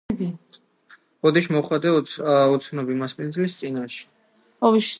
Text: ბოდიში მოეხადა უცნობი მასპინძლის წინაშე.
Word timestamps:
ბოდიში 1.25 1.53
მოეხადა 1.55 1.91
უცნობი 2.55 2.97
მასპინძლის 3.03 3.59
წინაშე. 3.61 4.83